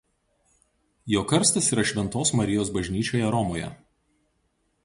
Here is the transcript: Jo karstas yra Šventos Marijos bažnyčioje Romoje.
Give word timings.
Jo 1.15 1.21
karstas 1.33 1.69
yra 1.75 1.85
Šventos 1.91 2.33
Marijos 2.41 2.73
bažnyčioje 2.79 3.31
Romoje. 3.37 3.73